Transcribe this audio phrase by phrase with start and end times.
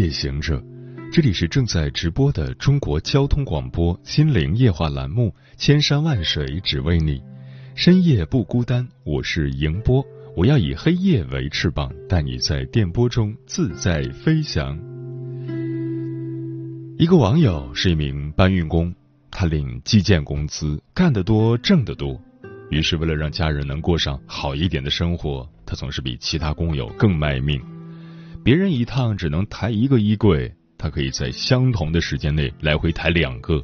[0.00, 0.64] 夜行者，
[1.12, 7.18] 这里是正在直播的中国交通广播心灵夜话栏目《千山万水只为你》，
[7.74, 10.02] 深夜不孤单，我是迎波，
[10.34, 14.74] 我要以黑夜为翅膀，带你在电波中自在飞翔。
[16.96, 18.94] 一个网友是一名搬运工，
[19.30, 22.18] 他领计件工资，干得多，挣得多，
[22.70, 27.60] 于是为了让家人能过上好一点的生活，他总是比其他工友更卖命。
[28.42, 33.62] 别人一趟只能抬一个衣柜，他可以在相同的时间内来回抬两个。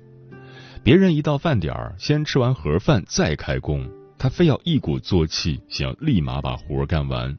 [0.84, 7.36] 别人一到饭点儿，先吃完盒饭再开工，他非要一鼓作气，想要立马把活干完。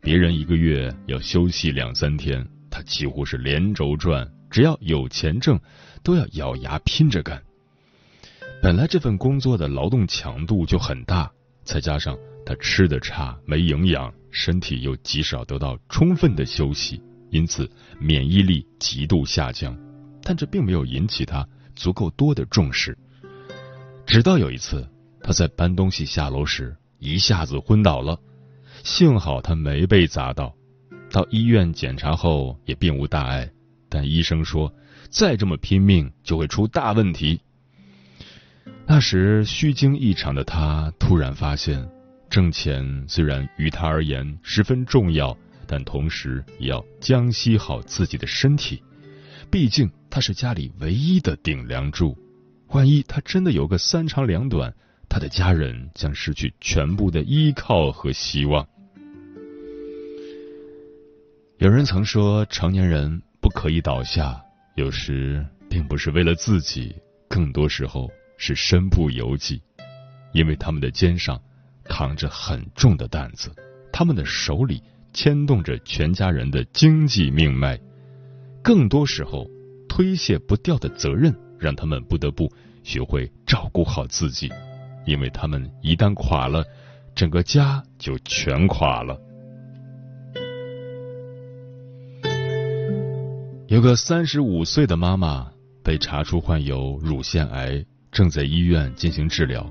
[0.00, 5.60] 别人一个月要休息两三天，他几乎是连轴转，只要有钱挣，
[6.02, 7.42] 都要咬牙拼着干。
[8.62, 11.30] 本来这份工作的劳动强度就很大，
[11.64, 14.12] 再加上他吃的差，没营养。
[14.36, 17.70] 身体又极少得到充分的休息，因此
[18.00, 19.78] 免疫力极度下降。
[20.24, 22.98] 但这并没有引起他足够多的重视。
[24.04, 24.84] 直到有一次，
[25.22, 28.18] 他在搬东西下楼时一下子昏倒了，
[28.82, 30.52] 幸好他没被砸到。
[31.12, 33.48] 到医院检查后也并无大碍，
[33.88, 34.74] 但医生说
[35.10, 37.40] 再这么拼命就会出大问题。
[38.84, 41.88] 那时虚惊一场的他突然发现。
[42.28, 45.36] 挣钱虽然于他而言十分重要，
[45.66, 48.82] 但同时也要将息好自己的身体。
[49.50, 52.18] 毕竟他是家里唯一的顶梁柱，
[52.68, 54.74] 万一他真的有个三长两短，
[55.08, 58.66] 他的家人将失去全部的依靠和希望。
[61.58, 64.42] 有人曾说，成年人不可以倒下，
[64.74, 66.96] 有时并不是为了自己，
[67.28, 69.62] 更多时候是身不由己，
[70.32, 71.40] 因为他们的肩上。
[71.84, 73.50] 扛着很重的担子，
[73.92, 77.78] 他们的手里牵动着全家人的经济命脉。
[78.62, 79.46] 更多时候，
[79.88, 82.50] 推卸不掉的责任让他们不得不
[82.82, 84.50] 学会照顾好自己，
[85.06, 86.64] 因为他们一旦垮了，
[87.14, 89.20] 整个家就全垮了。
[93.68, 95.50] 有个三十五岁的妈妈
[95.82, 99.68] 被查出患有乳腺癌，正在医院进行治疗。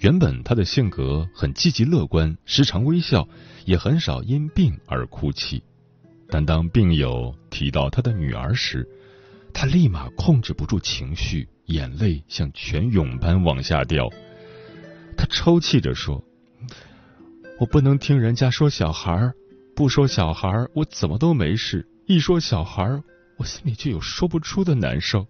[0.00, 3.28] 原本他的性格很积极乐观，时常微笑，
[3.66, 5.62] 也很少因病而哭泣。
[6.26, 8.88] 但当病友提到他的女儿时，
[9.52, 14.08] 他立马控制不住情绪，眼泪像泉涌般往下掉。
[15.18, 16.24] 他抽泣着说
[17.60, 19.34] ：“我不能听人家说小孩儿，
[19.76, 23.02] 不说小孩儿，我怎么都没事；一说小孩儿，
[23.36, 25.26] 我心里就有说不出的难受。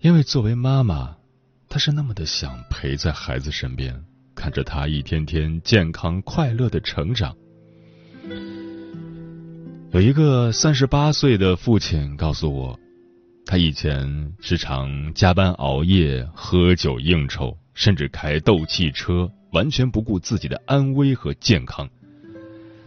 [0.00, 1.14] 因为作为妈妈。”
[1.70, 3.94] 他是那么的想陪在孩子身边，
[4.34, 7.36] 看着他一天天健康快乐的成长。
[9.92, 12.78] 有一个三十八岁的父亲告诉我，
[13.44, 21.88] 他以前时常加班熬夜、喝酒应酬，甚至开斗气车，完全不顾自己的安危和健康。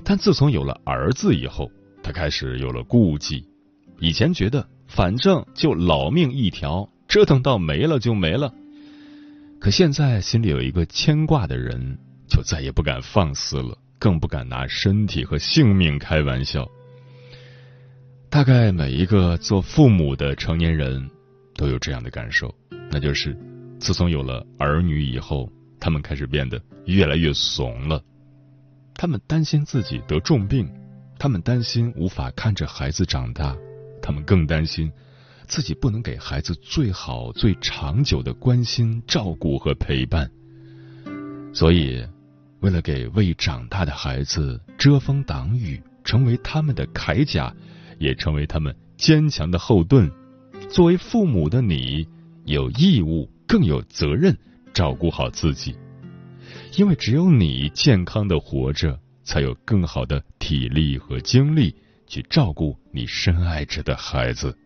[0.04, 1.72] 但自从有了儿子以后，
[2.02, 3.48] 他开始有了顾忌。
[4.00, 8.52] 以前觉得反正就老命一条，折腾到没了就没了。
[9.62, 11.96] 可现在心里有一个牵挂的人，
[12.28, 16.68] 就再也不敢放肆了，更不敢拿身体和性命开玩笑。
[18.28, 21.08] 大概每一个做父母的成年人
[21.56, 22.52] 都有这样的感受，
[22.90, 23.38] 那就是
[23.80, 25.48] 自从有了儿女以后，
[25.80, 28.04] 他们开始变得越来越怂了。
[28.96, 30.68] 他们担心自己得重病，
[31.20, 33.56] 他们担心无法看着孩子长大，
[34.02, 34.92] 他们更担心。
[35.52, 40.32] 自己不能给孩子最好、最长久的关心、照顾和陪伴，
[41.54, 42.02] 所以，
[42.62, 47.54] 为了给未长大的孩子遮风挡雨，成为他们的铠甲，
[48.00, 50.10] 也成为他们坚强的后盾，
[50.70, 52.08] 作为父母的你，
[52.46, 54.34] 有义务更有责任
[54.74, 55.76] 照顾好自己，
[56.78, 61.76] 因为只有你健康的活着，才有更好的体力和精力
[62.08, 64.58] 去照顾你深爱着的孩子。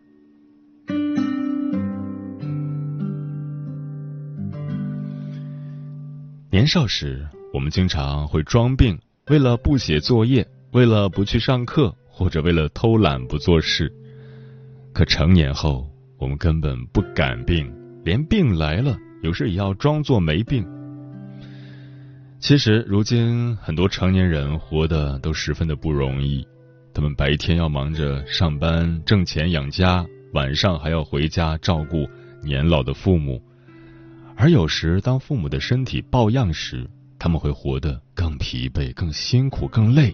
[6.49, 8.97] 年少时，我们经常会装病，
[9.27, 13.91] 为了不写作业，为了不去上课，或者为了偷懒不做事。
[14.93, 17.69] 可成年后，我们根本不敢病，
[18.05, 20.65] 连病来了，有时也要装作没病。
[22.39, 26.47] 其实，如今很多成年人活得都十分的不容易，
[26.93, 30.05] 他们白天要忙着上班挣钱养家，
[30.35, 32.05] 晚上还要回家照顾
[32.43, 33.41] 年老的父母。
[34.35, 36.85] 而有时，当父母的身体抱恙时，
[37.17, 40.13] 他们会活得更疲惫、更辛苦、更累。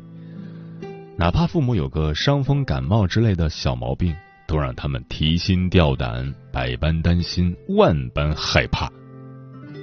[1.18, 4.16] 哪怕父母有个伤风感冒之类的小毛病，
[4.48, 8.92] 都让他们提心吊胆、百般担心、万般害怕。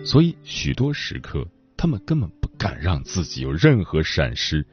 [0.05, 1.45] 所以，许多时刻。
[1.81, 4.67] 他们根本不敢让自己有任何闪失，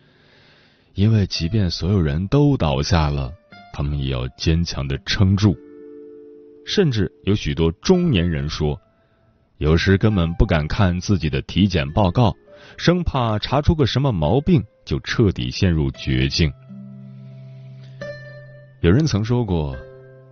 [0.96, 3.32] 因为即便所有人都倒下了，
[3.76, 5.54] 他们也要坚强的撑住。
[6.66, 8.80] 甚至有许多中年人说，
[9.58, 12.34] 有时根本不敢看自己的体检报告，
[12.78, 16.50] 生怕查出个什么毛病，就彻底陷入绝境。
[18.80, 19.76] 有人曾说过，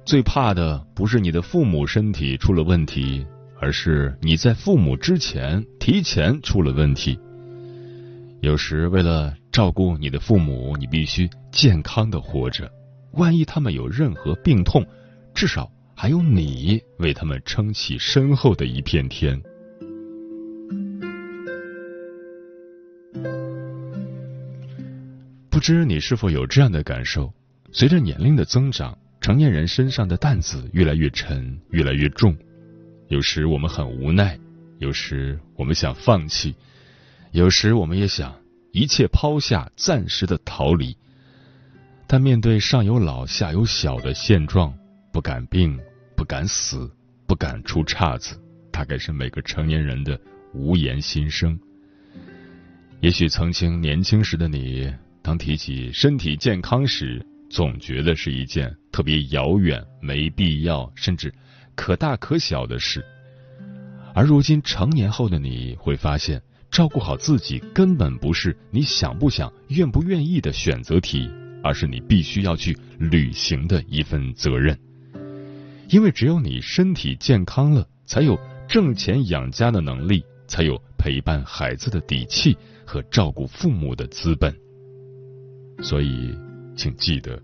[0.06, 3.28] 最怕的不是你的父母身体出了问题。
[3.62, 7.18] 而是你在父母之前提前出了问题。
[8.42, 12.69] 有时为了照顾你的父母，你必须健康的活着。
[13.13, 14.86] 万一他们有任何病痛，
[15.33, 19.42] 至少还有你为他们撑起身后的一片天。
[25.50, 27.31] 不知你是否有这样的感受？
[27.71, 32.36] 随着年龄的增长，成年人身上的担子越来越沉，越来越重。
[33.09, 34.39] 有时我们很无奈，
[34.80, 36.56] 有时我们想放弃，
[37.31, 38.36] 有时我们也想
[38.71, 40.98] 一切抛下，暂时的逃离。
[42.13, 44.71] 但面对上有老下有小的现状，
[45.12, 45.75] 不敢病，
[46.15, 46.88] 不敢死，
[47.25, 48.39] 不敢出岔子，
[48.71, 50.15] 大概是每个成年人的
[50.54, 51.60] 无言心声。
[53.00, 54.94] 也许曾经年轻时的你，
[55.24, 61.33] 当提起身体健康时，总觉得是一件特别遥远、没必要，甚至。
[61.74, 63.04] 可大可小的事，
[64.13, 66.39] 而如今成年后的你会发现，
[66.69, 71.27] 照顾好自己根本不是你想不想、愿不愿意的选择题，
[71.63, 74.77] 而是你必须要去履行的一份责任。
[75.89, 78.38] 因为只有你身体健康了，才有
[78.68, 82.56] 挣钱养家的能力，才有陪伴孩子的底气
[82.86, 84.54] 和照顾父母的资本。
[85.81, 86.38] 所以，
[86.75, 87.42] 请记得，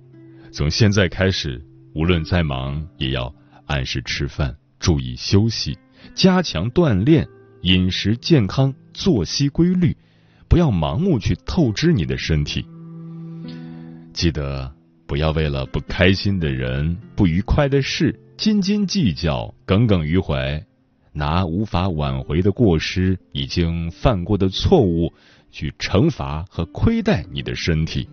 [0.52, 1.64] 从现在开始，
[1.94, 3.34] 无论再忙，也要。
[3.68, 5.78] 按时吃饭，注意休息，
[6.16, 7.28] 加强锻炼，
[7.62, 9.96] 饮食健康，作息规律，
[10.48, 12.66] 不要盲目去透支你的身体。
[14.20, 14.70] 记得
[15.08, 20.62] 不要为了不开心的人、不愉快的事斤斤计较、耿耿于怀，
[21.14, 25.14] 拿无法挽回的过失、已经犯过的错误
[25.52, 28.10] 去惩罚和亏待你的身体。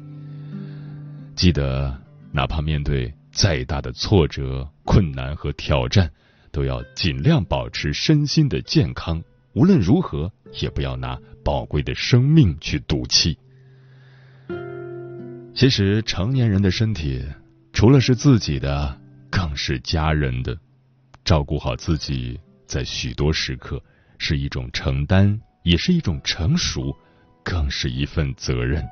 [1.34, 2.00] 记得，
[2.30, 3.12] 哪怕面对。
[3.32, 6.08] 再大的挫折、困难和挑战，
[6.52, 9.20] 都要尽量保持身心的健康。
[9.54, 13.36] 无论如何，也不要拿宝贵的生命去赌气。
[15.56, 17.24] 其实，成年人的身体，
[17.72, 19.00] 除了是自己的，
[19.30, 20.54] 更是家人的。
[21.24, 23.82] 照顾好自己，在许多时刻
[24.18, 26.94] 是一种承担，也是一种成熟，
[27.42, 28.84] 更是一份责任。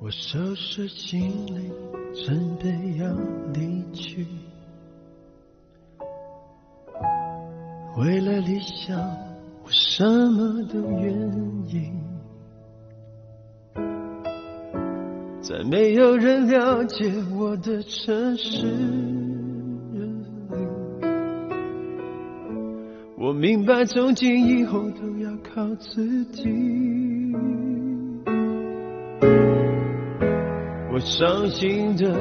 [0.00, 1.70] 我收拾行李，
[2.14, 3.10] 准备要
[3.52, 4.26] 离去。
[7.96, 8.98] 为了理想，
[9.62, 11.12] 我什么都愿
[11.66, 11.90] 意。
[15.40, 18.66] 在没有人了解我的城市
[19.92, 20.00] 里，
[23.18, 26.93] 我明白从今以后都要靠自己。
[31.04, 32.12] 伤心的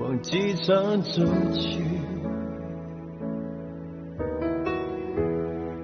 [0.00, 1.84] 往机场走去，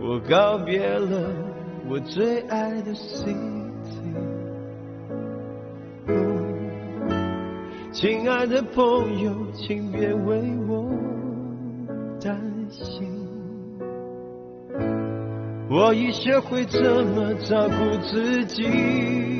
[0.00, 1.30] 我告别了
[1.88, 3.37] 我最爱的 city。
[7.92, 10.90] 亲爱的朋友，请别为我
[12.25, 13.06] 担心，
[15.68, 19.39] 我已学会怎么照顾自己。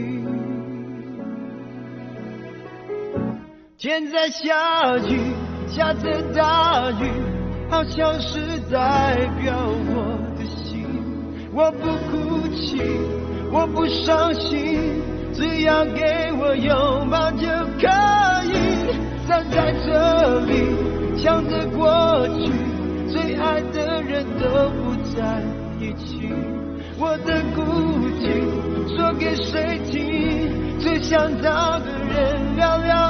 [3.81, 5.33] 天在下雨，
[5.67, 7.11] 下着大雨，
[7.71, 8.39] 好像是
[8.71, 10.85] 代表我的心。
[11.51, 12.79] 我不哭泣，
[13.51, 15.01] 我不伤心，
[15.33, 17.49] 只要给我拥抱就
[17.81, 17.89] 可
[18.53, 18.53] 以。
[19.27, 20.77] 站在这里。
[21.17, 22.53] 想着过去，
[23.11, 25.43] 最爱的人都不在
[25.79, 26.29] 一起。
[26.99, 27.63] 我的孤
[28.21, 30.79] 寂说给谁听？
[30.81, 33.10] 最想找的人聊聊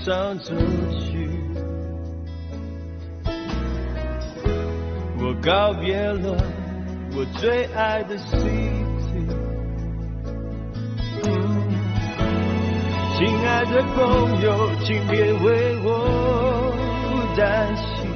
[0.00, 0.54] 记唱出
[0.98, 1.28] 去，
[5.18, 6.36] 我告别了
[7.14, 8.70] 我最爱的 city。
[13.16, 15.88] 亲爱的朋友，请别为我
[17.36, 18.08] 担心，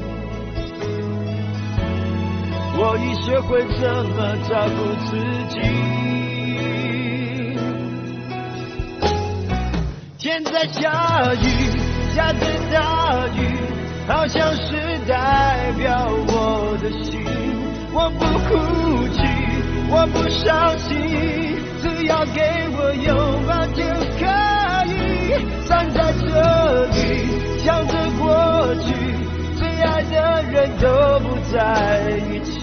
[2.79, 4.17] 我已学会怎么
[4.49, 5.11] 照顾自
[5.51, 5.61] 己。
[10.19, 11.45] 天在下雨，
[12.15, 13.39] 下着大雨，
[14.07, 17.25] 好像是代表我的心。
[17.93, 18.55] 我不哭
[19.09, 19.19] 泣，
[19.91, 20.95] 我不伤心，
[21.83, 22.41] 只要给
[22.77, 23.83] 我拥抱就
[24.15, 24.23] 可
[24.93, 24.95] 以。
[25.67, 26.95] 站在这里，
[27.65, 28.95] 想着过去，
[29.59, 30.15] 最爱的
[30.53, 30.87] 人都
[31.19, 31.57] 不在
[32.31, 32.55] 一起。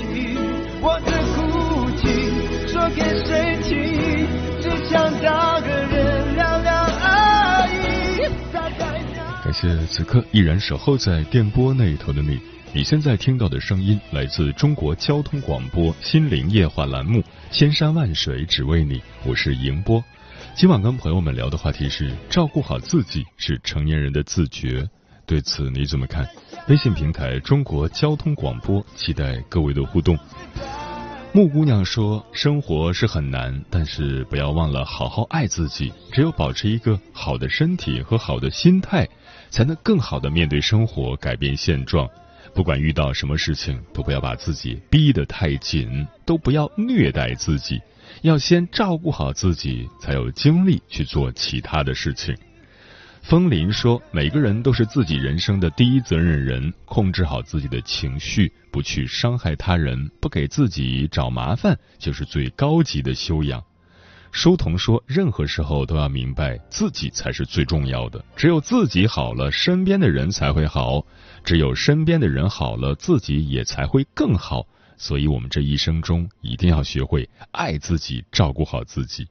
[0.81, 2.01] 我的哭泣，
[2.67, 3.69] 说给谁听？
[4.61, 5.50] 只想找
[9.61, 12.39] 谢此刻依然守候在电波那头的你。
[12.73, 17.19] 你现在听到的声音来自中国交通广播心灵夜话栏目
[17.51, 20.03] 《千山万水只为你》，我是迎波。
[20.55, 24.89] 今晚跟朋友们聊的话题是：照顾好自己是成年人的自觉。
[25.27, 26.27] 对此你怎么看？
[26.67, 30.17] 微信平台中国交通广播，期待各位的互动。
[31.33, 35.93] 木姑娘说：“生活是很难，但是不要忘了好好爱自己。
[36.11, 39.07] 只有保持一个好的身体和好的心态，
[39.51, 42.09] 才能更好的面对生活，改变现状。
[42.55, 47.79] 不管遇到什么事情，都不要把自己逼得太紧，都不要虐待自己。
[48.23, 52.35] 要先照顾好自己，才有精力去做其他的事情。”
[53.23, 63.63] 风林说：“每个人都是自己人生的第一责任人，控制好自己的情绪，不去伤害他人，不给自己找麻烦，就是最高级的修养。”
[64.31, 71.05] 书童说：“任何时候都要明白自己才是最重要的，只有自己好了，身边的人才会好；
[71.43, 74.65] 只有身边的人好了，自己也才会更好。
[74.97, 79.27] 所以，我们这一生中一定要学会爱自己，照顾好自己。”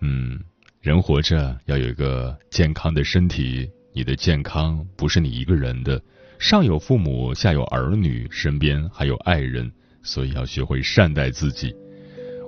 [0.00, 0.40] 嗯。
[0.80, 6.02] 人活着要有一个健康的身体，你的健康不是你一个人的，
[6.40, 9.70] 上有父母，下有儿女，身边还有爱人，
[10.02, 11.72] 所以要学会善待自己。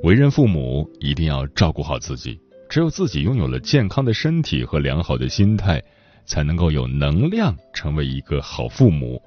[0.05, 5.83] 为人父母一定要照顾好自己，只有自己拥有了健康的身体和良好的心态，
[6.27, 9.19] 才能够有能量成为一个好父母。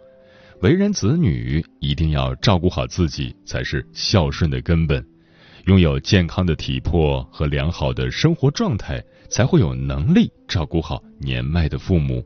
[0.62, 5.04] 为人子女一定要照顾好自己，才是孝顺的根本。
[5.66, 12.24] 拥有健康的体魄和良好的生活状态，才会有能力照顾好年迈的父母。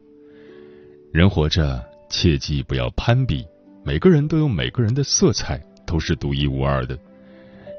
[1.14, 3.46] 人活着，切记不要攀比。
[3.86, 7.00] 每个人都有每个人的色彩，都是独一无二的。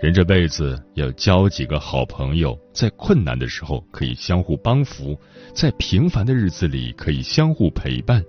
[0.03, 5.17] 人这辈子要交几个好朋友，在困难的时候可以相互帮扶，
[5.55, 8.21] 在平凡的日子里可以相互陪伴。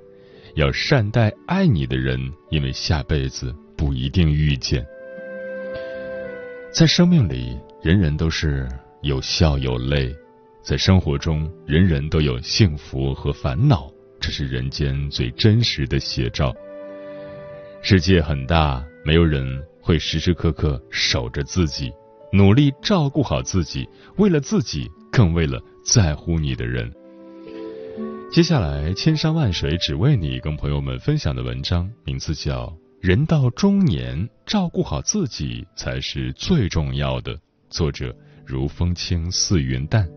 [0.54, 2.20] 要善待爱你的人，
[2.52, 4.86] 因为下辈子不一定遇见。
[6.72, 8.70] 在生命里，人人都是
[9.02, 10.14] 有笑有泪；
[10.62, 16.54] 在生活中，人人都有幸福和烦恼，这是人间最真实的写照。
[17.82, 19.46] 世界很大，没有人
[19.82, 21.92] 会时时刻刻守着自己，
[22.32, 26.92] 努力照顾好自己，为了自己，更为了在乎你的人。
[28.32, 32.74] 接下来，千山万水只为你，跟朋友们分享的文章名字叫。
[33.02, 37.38] 人到中年，照顾好自己才是最重要的。
[37.70, 40.08] 作者：如风轻似云淡。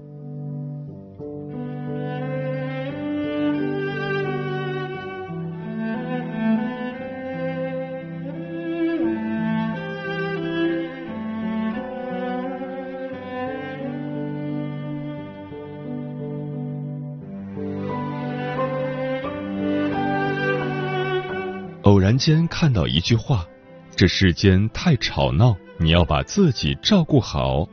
[21.87, 23.47] 偶然间看到一句话
[23.95, 27.65] ：“这世间太吵闹，你要把自己照顾好。”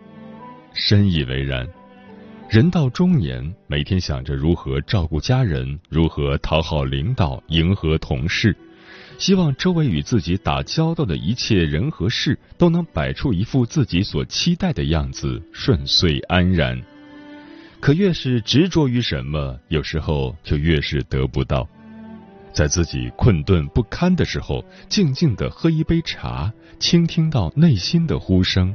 [0.75, 1.67] 深以为然。
[2.47, 8.55] 人到中年，每天想着如何照顾家人，如何讨好领导，迎合同事，
[9.17, 16.79] 希望周围与自己打交道的一切人和事都能摆出一副自己所期待的样子，顺遂安然。
[17.79, 21.67] 可越是执着于什么，有时候就越是得不到。
[22.53, 28.73] 在自己困顿不堪的时候，静静的喝一杯茶，倾听到内心的呼声，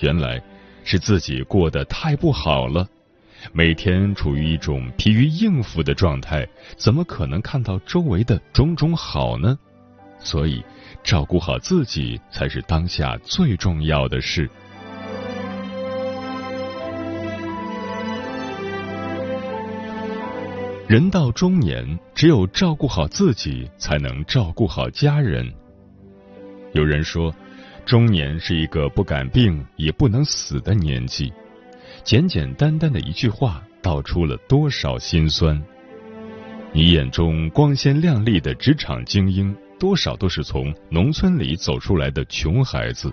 [0.00, 0.42] 原来
[0.82, 2.88] 是自己过得太不好了。
[3.52, 9.56] 每天处于一种疲于应付的状态，怎么可能看到周围的种种好呢？
[10.18, 10.64] 所以，
[11.04, 14.50] 照顾好自己才是当下最重要的事。
[20.88, 25.46] 人到中年，只有照顾好自己，才能照顾好家人。
[26.72, 27.30] 有人说，
[27.84, 31.30] 中年是一个不敢病也不能死的年纪。
[32.04, 35.62] 简简单单的一句话，道出了多少心酸。
[36.72, 39.54] 你眼中光鲜亮丽的职场精英。
[39.78, 43.12] 多少都是从农村里走出来的穷孩子，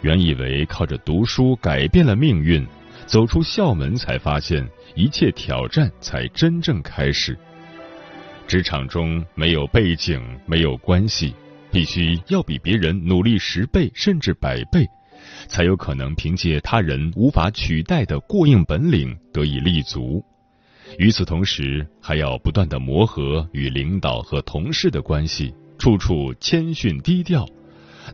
[0.00, 2.64] 原以为靠着读书改变了命运，
[3.08, 7.36] 走出校门才发现一切挑战才真正开始。
[8.46, 11.34] 职场中没有背景，没有关系，
[11.72, 14.86] 必须要比别人努力十倍甚至百倍，
[15.48, 20.22] 才有可能凭借他人无法取代的过硬本领得以立足。
[20.98, 25.54] 与此同时，还要不断的磨合与领导和同事的关系。
[25.78, 27.46] 处处谦逊低调，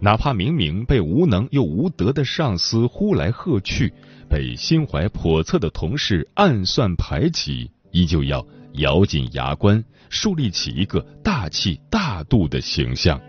[0.00, 3.90] 哪怕明明被无能又无德的上司呼来喝去，
[4.24, 13.20] 被心怀叵测的同事暗算排挤，依旧要咬紧牙关，树立起一个大气大度的形象。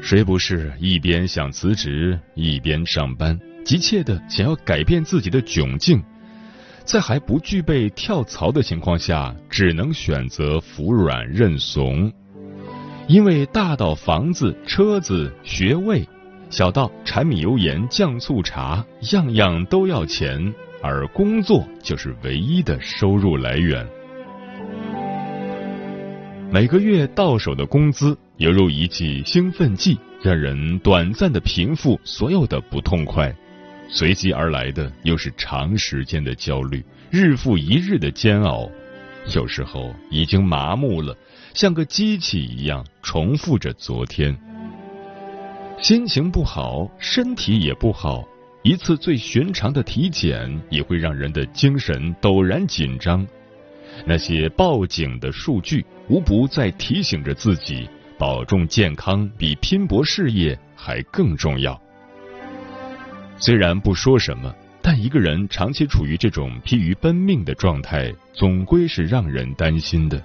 [0.00, 6.02] 谁不是一边想辞职，一边上班，急切的想要改变自己的窘境？
[6.84, 12.12] 在还不具备跳槽的情况下，只能选择服软认怂，
[13.08, 16.06] 因为大到房子、车子、学位，
[16.54, 23.84] 小到柴米油盐酱醋茶，样样都要钱，而工作就是唯一的收入来源。
[26.52, 33.34] 每个月到手的工资犹如一剂兴奋剂，让人短暂的平复所有的不痛快。
[33.88, 38.70] 随即而来的又是长时间的焦虑，日复一日的煎熬，
[39.34, 41.16] 有时候已经麻木了，
[41.52, 44.38] 像个机器一样重复着昨天。
[45.80, 48.24] 心情不好，身体也不好，
[48.62, 53.26] 一次最寻常的体检也会让人的精神陡然紧张。
[54.06, 61.78] 那些报警的数据，无不在提醒着自己，保重健康比拼搏事业还更重要。
[63.36, 70.22] 虽然不说什么，但一个人长期处于这种疲于奔命的状态，总归是让人担心的。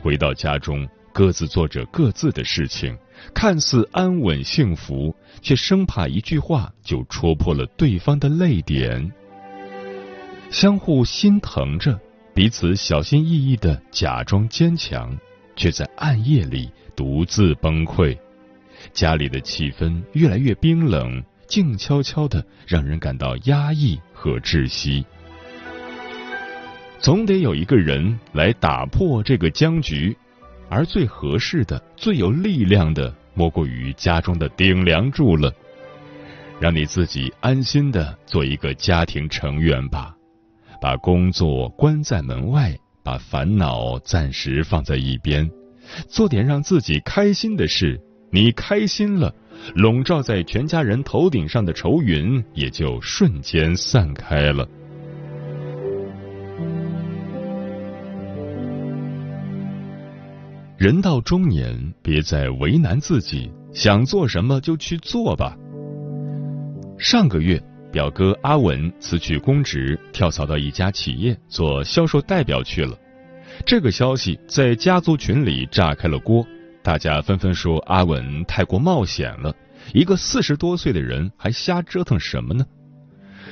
[0.00, 2.96] 回到家中，各自做着各自的事情，
[3.34, 9.12] 看似安稳幸福，却生怕一句话就戳破了对方的泪点。
[10.50, 12.00] 相互心疼着，
[12.34, 15.16] 彼此小心翼翼的假装坚强，
[15.54, 18.16] 却在暗夜里独自崩溃。
[18.92, 21.22] 家里的气氛越来越冰冷。
[21.48, 25.06] 静悄悄的，让人感到压抑和窒息。
[26.98, 30.16] 总得有一个人来打破这个僵局，
[30.68, 35.52] 而最合适的、最有力量的，莫过于家中的顶梁柱了。
[36.58, 40.14] 让你自己安心的做一个家庭成员吧，
[40.80, 45.50] 把工作关在门外，把烦恼暂时放在一边，
[46.08, 48.00] 做点让自己开心的事。
[48.30, 49.34] 你开心了。
[49.74, 54.68] 笼罩在全家人头顶上的愁云也就瞬间散开了。
[60.78, 65.56] 人到中年，别再为难自己，想做什么就去做吧。
[66.98, 67.58] 上个月，
[67.90, 72.94] 表哥阿文辞去公职，跳槽到一家企业做销售代表去了。
[73.64, 76.46] 这个消息在家族群里炸开了锅。
[76.82, 79.54] 大家纷纷说阿文太过冒险了，
[79.94, 82.66] 一个四十多岁的人还瞎折腾什么呢？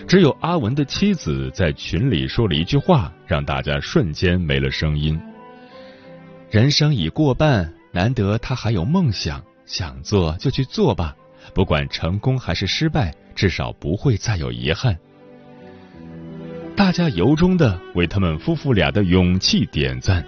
[0.06, 5.18] 只有阿文的妻子在群里说了一句话，让大家瞬间没了声音。
[6.54, 11.12] 人生已过半，难得他还有梦想，想做就去做吧，
[11.52, 14.96] 不管成功还是失败，至少不会再有遗憾。
[16.76, 20.24] 大家由衷的为他们夫妇俩的勇气点赞。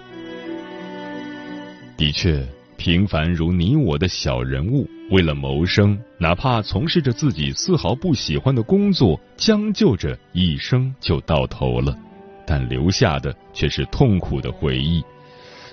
[1.95, 2.45] 的确。
[2.75, 11.97] 平凡如你我的小人物，为了谋生，哪怕从事着自己丝毫不喜欢的工作，将就着一生就到头了，
[12.45, 15.01] 但留下的却是痛苦的回忆。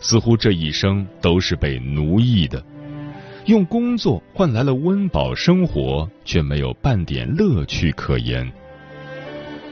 [0.05, 2.63] 似乎这一生都是被奴役的，
[3.47, 8.53] 用工作换来了温饱生活，却没有半点乐趣可言。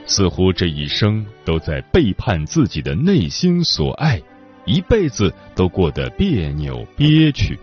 [0.06, 4.18] 似乎这一生都在背叛自己的内心所爱，
[4.64, 7.58] 一辈子都过得别扭憋屈。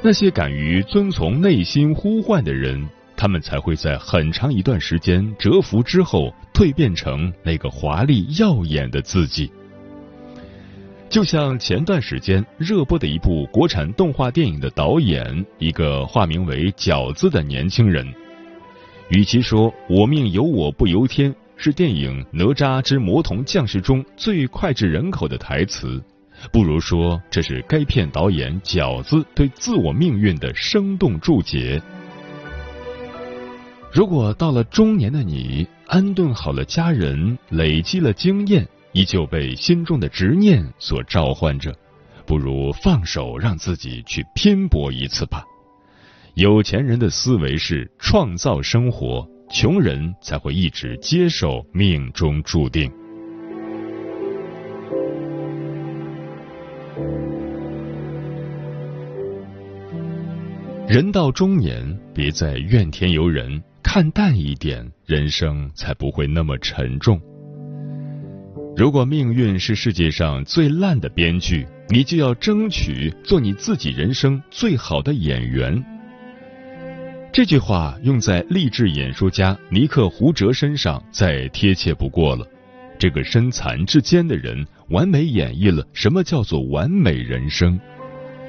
[0.00, 9.50] 那些敢于遵从内心呼唤的人，他们才会在很长一段时间蛰伏之后，蜕变成那个华丽耀眼的自己。
[11.12, 18.10] 就像前段时间热播的一部国产动画电影的导演，一个化名为饺子的年轻人。
[19.10, 26.02] 与其说“我命由我不由天”是电影《哪吒之魔童降世》中最脍炙人口的台词，
[26.50, 31.78] 不如说这是该片导演饺子对自我命运的生动注解。
[33.92, 41.74] 如果到了中年的你，安顿好了家人，累积了经验，依旧被心中的执念所召唤着，
[42.26, 45.44] 不如放手，让自己去拼搏一次吧。
[46.34, 52.90] 有钱人的思维是创造生活，穷人才会一直接受命中注定。
[60.86, 67.18] 人到中年，别再怨天尤人，看淡一点，人生才不会那么沉重。
[68.74, 75.82] 如果命运是世界上最烂的编剧，你就要争取做你自己人生最好的演员。
[77.30, 82.46] 这句话用在励志演说家尼克胡哲身上再贴切不过了。
[82.98, 87.78] 这个身残志坚的人，完美演绎了什么叫做完美人生。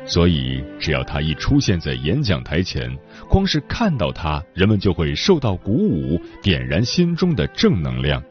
[0.05, 2.89] 所以，只要他一出现在演讲台前，
[3.29, 8.21] 光是看到他，人们就会受到鼓舞，点燃心中的正能量。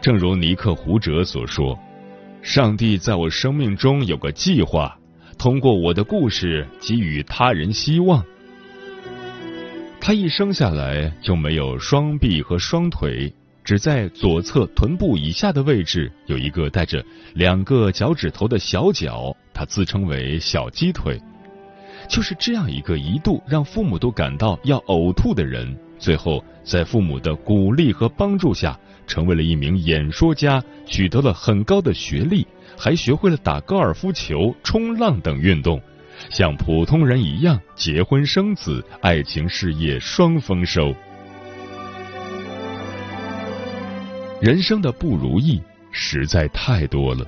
[0.00, 1.78] 正如尼克胡哲所说
[2.40, 4.96] ：“上帝在我生命中有个计划，
[5.36, 8.24] 通过我的故事给予他人希望。”
[10.00, 13.30] 他一生下来就没有双臂和双腿，
[13.62, 21.20] 只在左侧臀部以下的位置有一个带着两个脚趾头的小脚，他自称为小鸡腿。
[22.08, 35.80] 就是这样一个一度让父母都感到要呕吐的人，最后在父母的鼓励和帮助下，成为了一名演说家，取得了很高的学历，还学会了打高尔夫球、冲浪等运动。
[36.30, 40.94] 像普通人一样结婚生子，爱情事业双丰收。
[44.40, 45.60] 人生的不如意
[45.92, 47.26] 实在太多了，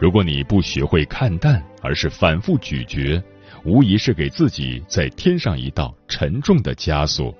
[0.00, 3.22] 如果你不学会看淡，而是反复咀嚼，
[3.64, 7.34] 无疑是给自己再添上一道沉重的枷锁。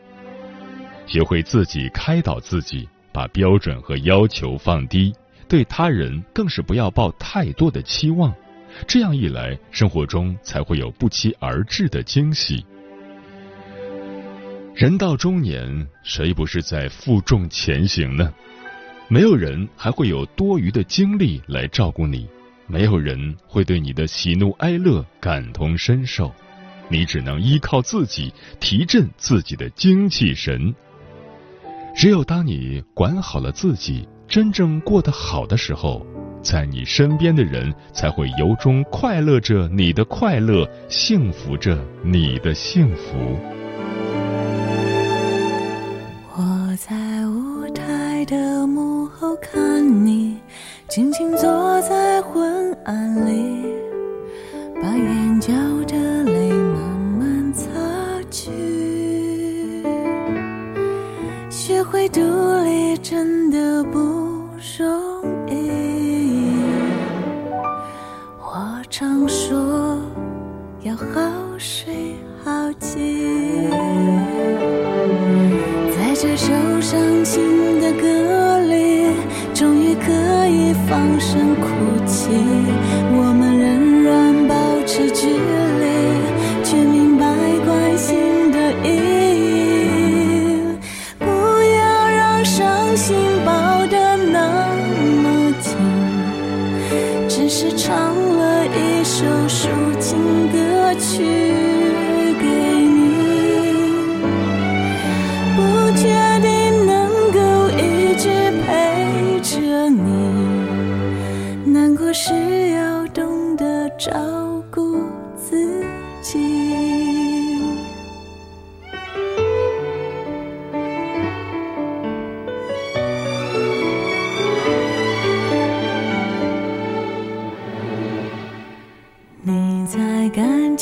[1.07, 5.14] 学会自己开导自己，把标准和要求放低，
[5.49, 8.35] 对他人更是不要抱太多的期望。
[8.87, 12.64] 这样一来，生活中才会有不期而至的惊喜。
[14.75, 18.35] 人到中年，谁不是在负重前行呢？
[19.07, 22.27] 没有人还会有多余的精力来照顾你，
[22.67, 26.35] 没有人会对你的喜怒哀乐感同身受，
[26.88, 30.75] 你只能依靠自己提振自己的精气神。
[31.95, 36.05] 只有当你管好了自己，真正过得好的时候。
[36.43, 43.54] 在你身边的人才会由衷快乐着你的快乐，幸福着你的幸福。
[81.57, 82.29] 哭泣。
[83.17, 84.55] 我们仍然保
[84.87, 85.34] 持距离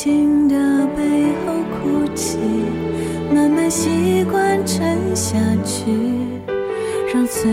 [0.04, 0.56] 情的
[0.96, 2.36] 背后哭泣
[3.32, 5.92] 慢慢习惯沉下去
[7.14, 7.48] 让脆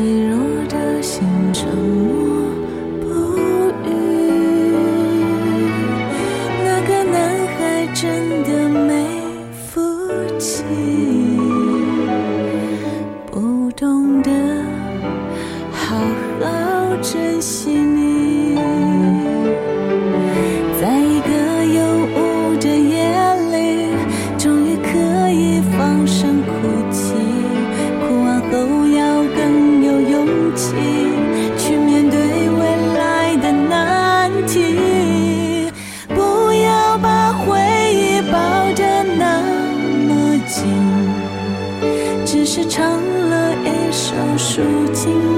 [44.59, 45.28] 如今。